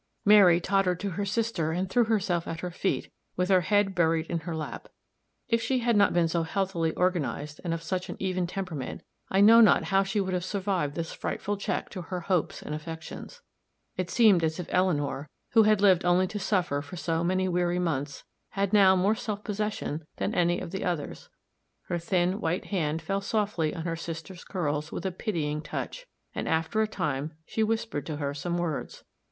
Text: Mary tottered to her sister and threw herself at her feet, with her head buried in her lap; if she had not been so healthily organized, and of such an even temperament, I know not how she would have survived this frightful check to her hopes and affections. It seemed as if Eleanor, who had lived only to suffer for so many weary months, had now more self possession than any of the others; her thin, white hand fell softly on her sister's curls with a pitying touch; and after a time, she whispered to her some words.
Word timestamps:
Mary 0.25 0.59
tottered 0.59 0.99
to 0.99 1.11
her 1.11 1.25
sister 1.25 1.71
and 1.71 1.87
threw 1.87 2.05
herself 2.05 2.47
at 2.47 2.61
her 2.61 2.71
feet, 2.71 3.11
with 3.35 3.49
her 3.49 3.61
head 3.61 3.93
buried 3.93 4.25
in 4.31 4.39
her 4.39 4.55
lap; 4.55 4.87
if 5.47 5.61
she 5.61 5.77
had 5.81 5.95
not 5.95 6.11
been 6.11 6.27
so 6.27 6.41
healthily 6.41 6.91
organized, 6.95 7.61
and 7.63 7.71
of 7.71 7.83
such 7.83 8.09
an 8.09 8.15
even 8.17 8.47
temperament, 8.47 9.03
I 9.29 9.41
know 9.41 9.61
not 9.61 9.83
how 9.93 10.01
she 10.01 10.19
would 10.19 10.33
have 10.33 10.43
survived 10.43 10.95
this 10.95 11.13
frightful 11.13 11.55
check 11.55 11.89
to 11.91 12.01
her 12.01 12.21
hopes 12.21 12.63
and 12.63 12.73
affections. 12.73 13.43
It 13.95 14.09
seemed 14.09 14.43
as 14.43 14.59
if 14.59 14.65
Eleanor, 14.71 15.29
who 15.51 15.61
had 15.69 15.81
lived 15.81 16.03
only 16.03 16.25
to 16.29 16.39
suffer 16.39 16.81
for 16.81 16.95
so 16.95 17.23
many 17.23 17.47
weary 17.47 17.77
months, 17.77 18.23
had 18.57 18.73
now 18.73 18.95
more 18.95 19.13
self 19.13 19.43
possession 19.43 20.07
than 20.17 20.33
any 20.33 20.59
of 20.59 20.71
the 20.71 20.83
others; 20.83 21.29
her 21.89 21.99
thin, 21.99 22.41
white 22.41 22.65
hand 22.73 23.03
fell 23.03 23.21
softly 23.21 23.75
on 23.75 23.83
her 23.85 23.95
sister's 23.95 24.43
curls 24.43 24.91
with 24.91 25.05
a 25.05 25.11
pitying 25.11 25.61
touch; 25.61 26.07
and 26.33 26.47
after 26.49 26.81
a 26.81 26.87
time, 26.87 27.33
she 27.45 27.61
whispered 27.61 28.07
to 28.07 28.17
her 28.17 28.33
some 28.33 28.57
words. 28.57 29.03